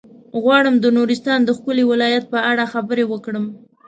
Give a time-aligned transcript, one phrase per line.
[0.43, 3.45] غواړم د نورستان د ښکلي ولايت په اړه خبرې وکړم.